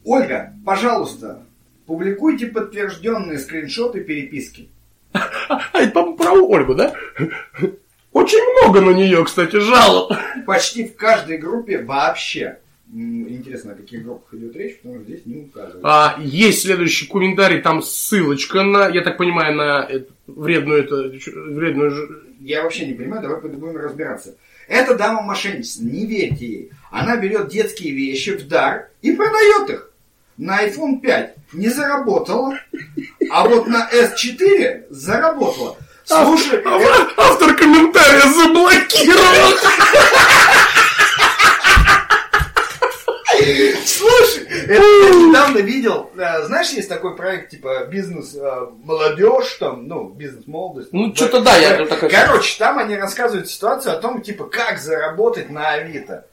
[0.05, 1.43] Ольга, пожалуйста,
[1.87, 4.69] публикуйте подтвержденные скриншоты переписки.
[5.13, 6.95] А, это, по-моему, про Ольгу, да?
[8.13, 10.13] Очень много на нее, кстати, жалоб.
[10.47, 12.59] Почти в каждой группе вообще.
[12.91, 15.81] Интересно, о каких группах идет речь, потому что здесь не указывается.
[15.85, 22.25] А, есть следующий комментарий, там ссылочка на, я так понимаю, на эту, вредную, это, вредную...
[22.41, 24.37] Я вообще не понимаю, давай будем разбираться.
[24.69, 26.71] Эта дама мошенница, не верьте ей.
[26.91, 29.91] Она берет детские вещи в дар и продает их.
[30.39, 32.59] На iPhone 5 не заработала,
[33.31, 35.77] а вот на S4 заработала.
[36.05, 37.13] Слушай, а, это...
[37.19, 39.59] автор комментария заблокировал.
[43.85, 49.87] Слушай, это недавно недавно видел, э, знаешь, есть такой проект, типа, бизнес э, молодежь, там,
[49.87, 50.93] ну, бизнес молодость.
[50.93, 52.11] Ну, что-то да, я такой...
[52.11, 56.27] Короче, там они рассказывают ситуацию о том, типа, как заработать на Авито.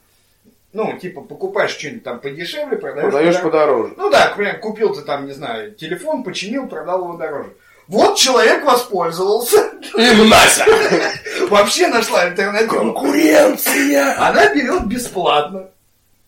[0.74, 3.94] Ну, типа, покупаешь что-нибудь там подешевле, продаешь, продаешь подороже.
[3.96, 7.54] Ну да, например, купил ты там, не знаю, телефон, починил, продал его дороже.
[7.88, 9.72] Вот человек воспользовался.
[9.96, 10.66] И Нася.
[11.50, 12.68] Вообще нашла интернет.
[12.68, 14.18] Конкуренция.
[14.28, 15.70] Она берет бесплатно.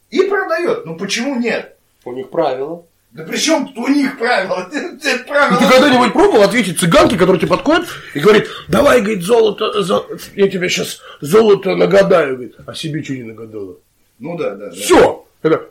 [0.09, 0.85] И продает.
[0.85, 1.75] Ну почему нет?
[2.05, 2.85] У них правила.
[3.11, 4.69] Да при чем у них правила?
[5.03, 5.59] Это правила.
[5.59, 10.47] Ты когда-нибудь пробовал ответить цыганке, которая тебе подходит и говорит, давай, говорит, золото, золото, я
[10.49, 13.77] тебе сейчас золото нагадаю, говорит, а себе что не нагадала?
[14.19, 14.71] Ну да, да.
[14.71, 15.25] Все.
[15.41, 15.67] Это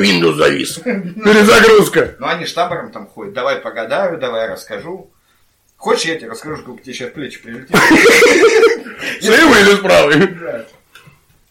[0.00, 0.74] Windows завис.
[0.84, 2.16] Перезагрузка.
[2.18, 3.34] Ну они штабором там ходят.
[3.34, 5.10] Давай погадаю, давай расскажу.
[5.76, 7.70] Хочешь, я тебе расскажу, сколько тебе сейчас плечи прилетит?
[9.20, 10.12] Слева или справа?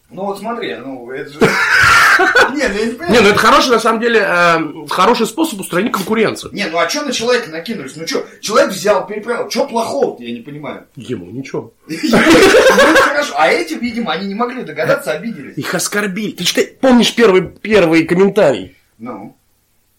[0.08, 1.40] Ну вот смотри, ну это же...
[2.54, 3.12] Не, ну я не понимаю.
[3.12, 6.54] Не, ну это хороший, на самом деле, э, хороший способ устранить конкуренцию.
[6.54, 7.96] Не, ну а что на человека накинулись?
[7.96, 9.50] Ну что, человек взял, переправил.
[9.50, 10.86] Что плохого я не понимаю.
[10.96, 11.72] Ему ничего.
[11.88, 15.56] Ну хорошо, а эти, видимо, они не могли догадаться, обиделись.
[15.56, 16.32] Их оскорбили.
[16.32, 18.76] Ты что, помнишь первый, первый комментарий?
[18.98, 19.36] Ну.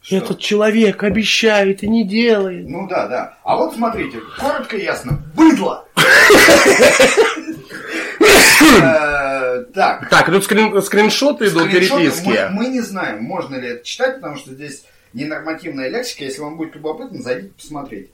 [0.09, 2.67] Этот человек обещает и не делает.
[2.69, 3.37] Ну да, да.
[3.43, 5.21] А вот смотрите, коротко и ясно.
[5.35, 5.85] Быдло!
[8.19, 10.09] Э, так.
[10.09, 12.27] Так, тут скрин, скриншоты идут переписки.
[12.27, 16.23] Мы, мы не знаем, можно ли это читать, потому что здесь ненормативная лексика.
[16.23, 18.11] Если вам будет любопытно, зайдите посмотреть.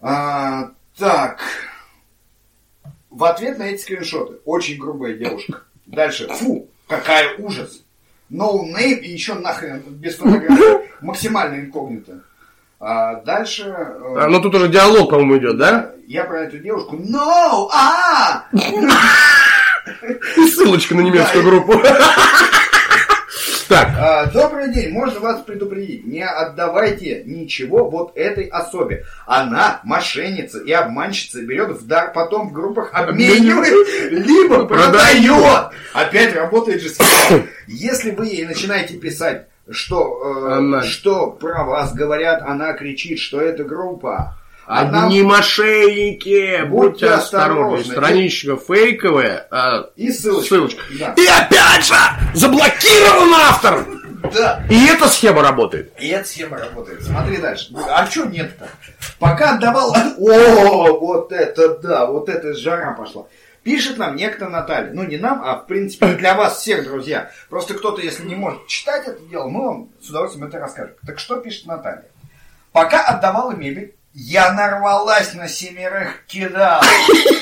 [0.00, 1.40] А, так.
[3.10, 4.36] В ответ на эти скриншоты.
[4.44, 5.62] Очень грубая девушка.
[5.86, 6.28] Дальше.
[6.28, 7.82] Фу, какая ужас.
[8.30, 10.90] No name и еще нахрен без фотографии.
[11.00, 12.22] Максимально инкогнито.
[12.80, 13.64] А дальше...
[13.64, 15.92] Э, а, ну тут уже диалог, по-моему, идет, да?
[16.06, 16.96] Я про эту девушку.
[16.96, 17.68] No!
[17.72, 18.44] А!
[20.36, 21.74] И ссылочка на немецкую группу.
[23.68, 23.90] Так.
[23.98, 26.06] А, добрый день, можно вас предупредить.
[26.06, 29.04] Не отдавайте ничего вот этой особе.
[29.26, 33.74] Она мошенница и обманщица, берет в дар, потом в группах обменивает,
[34.10, 35.72] либо продает.
[35.92, 36.90] Опять работает же.
[37.66, 40.82] Если вы ей начинаете писать что, э, она...
[40.82, 44.36] что про вас говорят, она кричит, что это группа.
[44.66, 45.30] Одни нам...
[45.30, 47.80] мошенники, будьте, будьте осторожны.
[47.80, 47.92] осторожны.
[47.92, 50.48] Страничка фейковая, а и ссылочка.
[50.48, 50.82] ссылочка.
[50.98, 51.14] Да.
[51.16, 51.94] И опять же,
[52.34, 53.86] заблокирован автор.
[54.34, 54.62] Да.
[54.68, 55.92] И эта схема работает.
[55.98, 57.02] И эта схема работает.
[57.02, 57.72] Смотри дальше.
[57.88, 58.68] А что нет-то?
[59.18, 59.94] Пока отдавал...
[60.18, 63.26] О, вот это да, вот это жара пошла.
[63.68, 64.90] Пишет нам некто Наталья.
[64.94, 67.30] Ну, не нам, а, в принципе, для вас всех, друзья.
[67.50, 70.94] Просто кто-то, если не может читать это дело, мы вам с удовольствием это расскажем.
[71.06, 72.06] Так что пишет Наталья?
[72.72, 76.80] Пока отдавала мебель, я нарвалась на семерых кидал,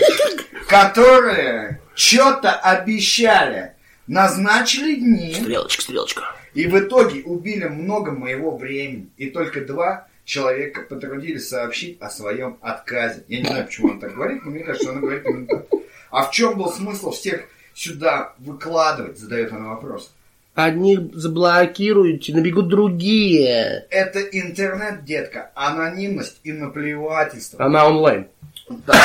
[0.68, 3.74] которые что-то обещали,
[4.08, 5.32] назначили дни.
[5.32, 6.22] Стрелочка, стрелочка.
[6.54, 9.10] И в итоге убили много моего времени.
[9.16, 13.22] И только два человека потрудились сообщить о своем отказе.
[13.28, 15.66] Я не знаю, почему он так говорит, но мне кажется, он говорит именно так.
[16.16, 20.14] А в чем был смысл всех сюда выкладывать, задает она вопрос.
[20.54, 23.84] Одних заблокируете, набегут другие.
[23.90, 25.50] Это интернет, детка.
[25.54, 27.62] Анонимность и наплевательство.
[27.62, 28.28] Она онлайн.
[28.66, 28.98] Да.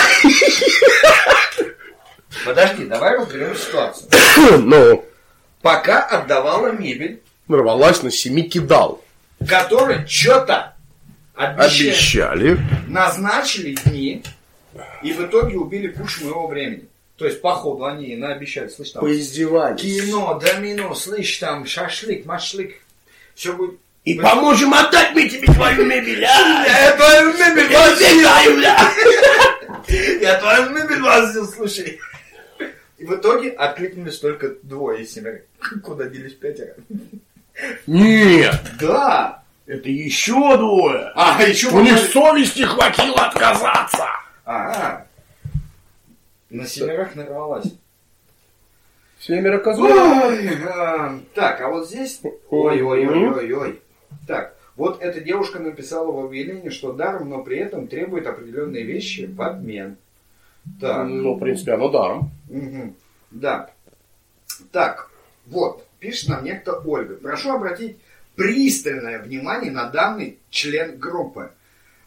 [2.45, 4.09] Подожди, давай разберем ситуацию.
[4.59, 5.03] Ну.
[5.61, 7.21] Пока отдавала мебель.
[7.49, 9.03] Нарвалась на семи кидал.
[9.45, 10.75] Которые что-то
[11.35, 11.89] обещали.
[11.89, 12.59] обещали.
[12.87, 14.23] Назначили дни.
[15.03, 16.87] И в итоге убили кучу моего времени.
[17.21, 19.01] То есть, походу, они наобещали, слышь, там...
[19.01, 19.79] Поиздевались.
[19.79, 22.73] Кино, домино, слышь, там, шашлык, машлык.
[23.35, 23.79] Все будет...
[24.05, 24.23] И Вы...
[24.23, 26.65] поможем отдать мы тебе твою мебель, а?
[26.65, 28.27] Я твою мебель возил.
[30.19, 31.99] Я твою мебель возил, слушай.
[32.97, 35.43] И в итоге откликнулись только двое из семерых.
[35.83, 36.73] Куда делись пятеро?
[37.85, 38.59] Нет.
[38.79, 39.43] Да.
[39.67, 41.11] Это еще двое.
[41.13, 44.07] А, еще У них совести хватило отказаться.
[44.43, 45.05] Ага.
[46.51, 47.73] На семерых нарвалась.
[49.19, 49.91] Семеро козлов.
[50.67, 52.21] А, так, а вот здесь...
[52.49, 53.79] Ой-ой-ой-ой-ой.
[54.27, 59.27] Так, вот эта девушка написала в объявлении, что даром, но при этом требует определенные вещи
[59.31, 59.95] в обмен.
[60.79, 61.07] Так.
[61.07, 62.31] Ну, в принципе, оно даром.
[62.49, 62.93] Угу.
[63.31, 63.69] Да.
[64.71, 65.09] Так,
[65.45, 67.15] вот, пишет нам некто Ольга.
[67.15, 67.97] Прошу обратить
[68.35, 71.51] пристальное внимание на данный член группы.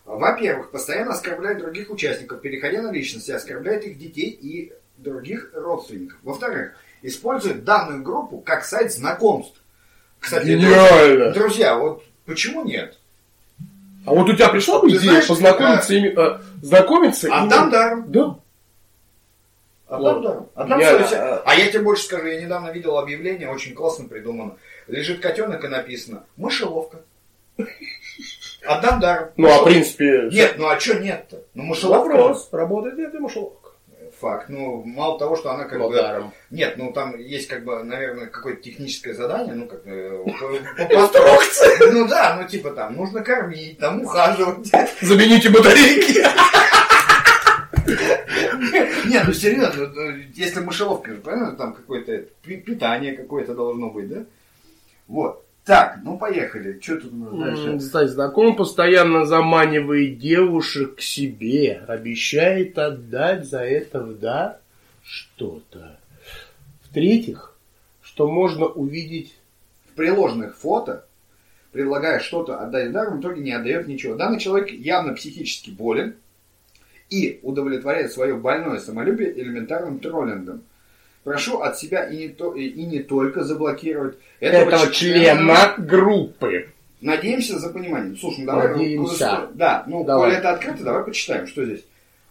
[0.05, 6.19] Во-первых, постоянно оскорбляет других участников, переходя на личности, оскорбляет их детей и других родственников.
[6.23, 9.61] Во-вторых, использует данную группу как сайт знакомств.
[10.21, 11.33] Кстати, Гениально.
[11.33, 12.99] друзья, вот почему нет?
[14.07, 15.97] А вот у тебя пришла бы идея знаешь, познакомиться, а...
[15.97, 17.29] ими, а, знакомиться?
[17.33, 18.13] А там даром.
[18.13, 18.39] Да.
[19.89, 20.51] А там даром.
[20.55, 21.43] А, там я, все, а...
[21.47, 24.57] а я тебе больше скажу, я недавно видел объявление, очень классно придумано.
[24.87, 27.01] Лежит котенок и написано «Мышеловка».
[28.67, 29.29] Отдам даром.
[29.37, 30.29] Ну, а в принципе...
[30.33, 31.43] Нет, ну а что нет-то?
[31.55, 32.09] Ну, мышеловка.
[32.17, 32.49] Вопрос.
[32.53, 33.71] Работает ли это мышеловка?
[34.21, 34.49] Факт.
[34.49, 35.97] Ну, мало того, что она как Но бы...
[35.97, 36.33] даром.
[36.51, 40.95] Нет, ну там есть как бы, наверное, какое-то техническое задание, ну как э, по- по
[40.95, 41.93] инструкции.
[41.93, 44.71] Ну да, ну типа там нужно кормить, там ухаживать.
[45.03, 46.25] Замените батарейки.
[49.07, 54.25] Нет, ну серьезно, ну, если мышеловка, правильно, там какое-то пи- питание какое-то должно быть, да?
[55.07, 55.44] Вот.
[55.65, 56.79] Так, ну поехали.
[56.81, 57.79] Что тут у нас дальше?
[57.79, 64.59] Кстати, знакомый постоянно заманивает девушек к себе, обещает отдать за это в дар
[65.03, 65.99] что-то.
[66.83, 67.55] В-третьих,
[68.03, 69.35] что можно увидеть
[69.91, 71.07] В приложенных фото,
[71.73, 74.17] предлагая что-то отдать даром, в итоге не отдает ничего.
[74.17, 76.15] Данный человек явно психически болен
[77.09, 80.63] и удовлетворяет свое больное самолюбие элементарным троллингом.
[81.25, 86.69] Прошу от себя и не, то, и, не только заблокировать этого члена группы.
[87.01, 88.17] Надеемся за понимание.
[88.17, 88.69] Слушай, ну давай...
[88.69, 89.49] Надеемся.
[89.55, 90.31] Да, ну, Давай.
[90.31, 91.85] коли это открыто, давай почитаем, что здесь.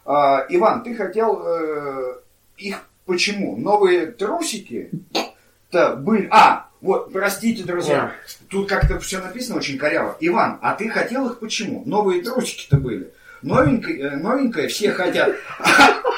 [0.06, 2.16] А, Иван, ты хотел э,
[2.58, 3.58] их почему?
[3.58, 6.28] Новые трусики-то были...
[6.32, 8.14] А, вот, простите, друзья,
[8.50, 10.18] тут как-то все написано очень коряво.
[10.20, 11.84] Иван, а ты хотел их почему?
[11.86, 13.12] Новые трусики-то были.
[13.42, 15.36] Новенькое, э, новенькое все хотят.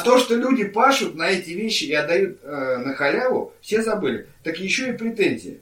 [0.00, 4.26] А то, что люди пашут на эти вещи и отдают э, на халяву, все забыли.
[4.42, 5.60] Так еще и претензии.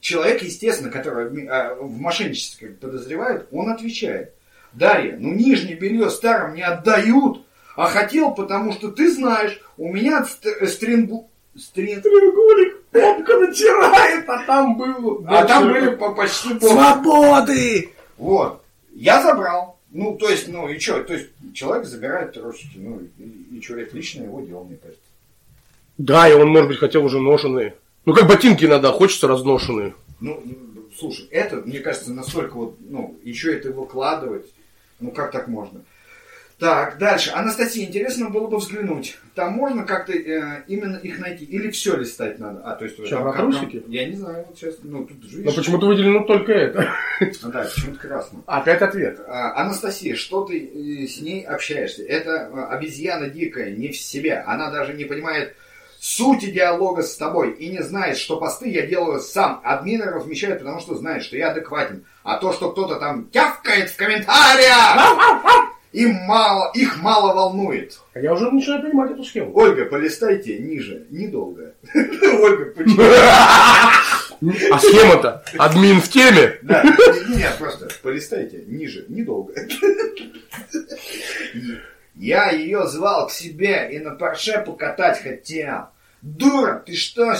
[0.00, 4.32] Человек, естественно, который э, в мошенничестве подозревают, он отвечает.
[4.72, 7.44] Дарья, ну нижнее белье старым не отдают,
[7.74, 11.30] а хотел, потому что ты знаешь, у меня ст- стрингу...
[11.56, 15.24] стрин- Треугольник попка натирает, а там был...
[15.26, 17.90] А там были по- почти пол- Свободы!
[18.18, 18.62] Вот.
[18.92, 19.77] Я забрал.
[19.90, 21.02] Ну, то есть, ну и что?
[21.02, 22.76] То есть, человек забирает трусики.
[22.76, 25.02] Ну, и, и что, это лично его дело, мне кажется.
[25.96, 27.74] Да, и он, может быть, хотел уже ношеные.
[28.04, 29.94] Ну, как ботинки иногда, хочется разношенные.
[30.20, 34.46] Ну, ну, слушай, это, мне кажется, настолько вот, ну, еще это выкладывать,
[35.00, 35.80] ну, как так можно?
[36.58, 37.30] Так, дальше.
[37.30, 39.16] Анастасия, интересно было бы взглянуть.
[39.36, 41.44] Там можно как-то э, именно их найти?
[41.44, 42.60] Или все листать надо?
[42.64, 42.96] А, то есть...
[43.06, 43.84] Что, там- трусики?
[43.86, 46.90] Я не знаю, вот сейчас, ну, тут же Но почему-то выделено только это.
[47.20, 48.42] Ну, да, почему-то красно.
[48.46, 49.20] Опять ответ.
[49.28, 52.02] А, Анастасия, что ты э, с ней общаешься?
[52.02, 54.38] Это э, обезьяна дикая, не в себе.
[54.44, 55.54] Она даже не понимает
[56.00, 59.60] сути диалога с тобой и не знает, что посты я делаю сам.
[59.62, 62.04] Админы размещают, потому что знают, что я адекватен.
[62.24, 67.98] А то, что кто-то там тявкает в комментариях, им мало, их мало волнует.
[68.14, 69.52] А я уже начинаю понимать эту схему.
[69.54, 71.74] Ольга, полистайте ниже, недолго.
[71.94, 73.02] Ольга, почему?
[74.72, 75.42] А схема-то?
[75.58, 76.58] Админ в теме?
[76.62, 79.54] Да, не- нет, просто полистайте ниже, недолго.
[82.14, 85.88] Я ее звал к себе и на парше покатать хотел.
[86.20, 87.32] Дура, ты что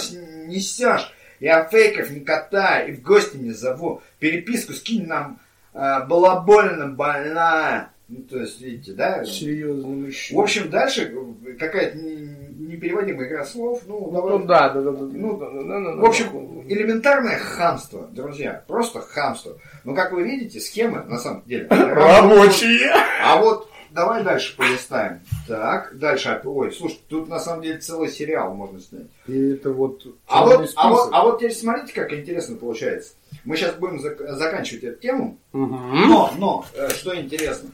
[0.47, 1.11] несешь?
[1.39, 4.01] Я фейков не катаю и в гости не зову.
[4.19, 5.39] Переписку скинь нам,
[5.73, 7.91] а, была больно, больная.
[8.09, 9.23] Ну, то есть, видите, да?
[9.23, 10.39] Серьезный мужчина.
[10.39, 11.13] В общем, дальше
[11.59, 13.83] какая-то не- непереводимая игра слов.
[13.85, 14.97] Ну, Ну довольно- да, да, да, да.
[15.03, 18.63] Ну, да, да, да, да, в общем, элементарное хамство, друзья.
[18.67, 19.57] Просто хамство.
[19.83, 22.91] Но, как вы видите, схемы, на самом деле, Рабочие.
[23.23, 25.19] А вот давай дальше полистаем.
[25.47, 26.41] Так, дальше.
[26.43, 29.07] Ой, слушай, тут на самом деле целый сериал можно снять.
[29.27, 30.03] И это вот...
[30.27, 33.13] А вот, а, вот, а вот теперь смотрите, как интересно получается.
[33.45, 35.37] Мы сейчас будем зак- заканчивать эту тему.
[35.53, 36.07] Мгм.
[36.09, 37.69] Но, но, э, что интересно.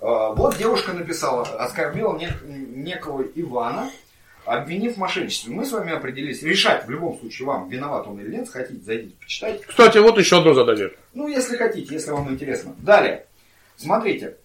[0.00, 3.90] Э, Вот девушка написала, оскорбила нек- некого Ивана,
[4.44, 5.52] обвинив в мошенничестве.
[5.52, 9.14] Мы с вами определились, решать в любом случае вам, виноват он или нет, хотите, зайдите,
[9.20, 9.64] почитайте.
[9.66, 10.92] Кстати, вот еще одно задание.
[11.12, 12.74] Ну, если хотите, если вам интересно.
[12.78, 13.26] Далее.
[13.76, 14.36] Смотрите.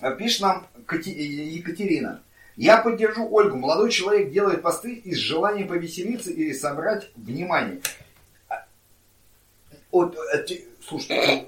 [0.00, 1.22] Э, Пишет нам Кати- э,
[1.58, 2.22] Екатерина.
[2.56, 3.56] Я поддержу Ольгу.
[3.56, 7.80] Молодой человек делает посты из желания повеселиться или собрать внимание.
[8.48, 8.64] А,
[9.90, 11.46] Вот, э, ты- слушай,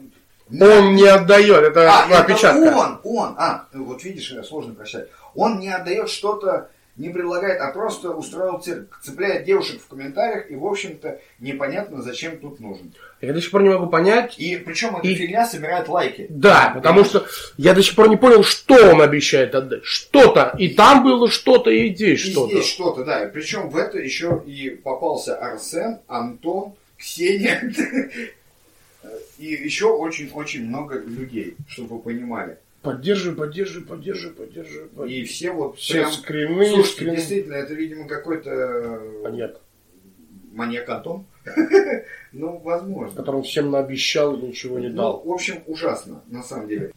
[0.61, 2.77] Он не отдает, это а, ну, это опечатка.
[2.77, 5.09] он, он, а, вот видишь, сложно прощать.
[5.35, 10.57] Он не отдает что-то, не предлагает, а просто устроил цирк, цепляет девушек в комментариях, и,
[10.57, 12.93] в общем-то, непонятно, зачем тут нужен.
[13.23, 14.35] Я до сих пор не могу понять.
[14.39, 16.27] И причем эта И- фигня собирает лайки.
[16.29, 17.25] Да, потому что
[17.57, 19.85] я до сих пор не понял, что он обещает отдать.
[19.85, 20.55] Что-то.
[20.59, 22.53] И там было что-то, и здесь И что-то.
[22.53, 23.25] здесь что-то, да.
[23.25, 27.73] И Причем в это еще и попался Арсен, Антон, Ксения.
[29.39, 32.59] И еще очень-очень много людей, чтобы вы понимали.
[32.83, 35.13] Поддерживай, поддерживай, поддерживай, поддерживай.
[35.13, 36.13] И все вот все прям...
[36.13, 37.17] скрины, Слушайте, скрины.
[37.17, 39.01] действительно, это, видимо, какой-то...
[39.23, 39.61] Маньяк,
[40.53, 41.27] Маньяк Антон?
[42.33, 43.15] Ну, возможно.
[43.15, 45.23] которому всем наобещал и ничего не Ну, дал.
[45.23, 46.93] в общем, ужасно, на самом деле.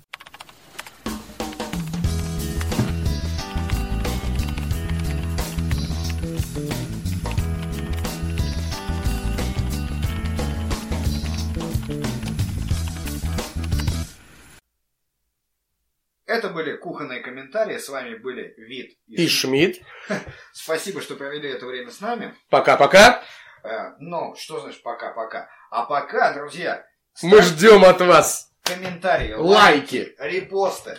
[17.45, 17.77] Комментарии.
[17.77, 19.81] С вами были Вит и, и Шмидт.
[20.53, 22.35] Спасибо, что провели это время с нами.
[22.49, 23.23] Пока-пока.
[23.63, 25.49] Э, ну, что значит пока-пока?
[25.69, 26.85] А пока, друзья...
[27.21, 30.97] Мы ждем от вас комментарии, лайки, лайки, репосты.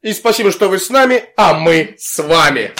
[0.00, 2.72] И спасибо, что вы с нами, а мы с вами.